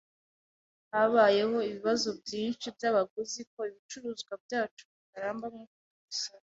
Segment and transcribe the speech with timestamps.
[0.91, 6.43] Habayeho ibibazo byinshi byabaguzi ko ibicuruzwa byacu bitaramba nkuko tubisaba.